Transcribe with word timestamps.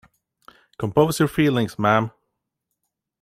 Compose 0.79 1.19
your 1.19 1.27
feelings, 1.27 1.77
ma’am. 1.77 2.09